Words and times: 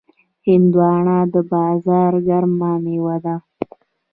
هندوانه 0.47 1.17
د 1.33 1.35
بازار 1.51 2.13
ګرم 2.27 2.53
میوه 2.85 3.15
ده. 3.25 3.35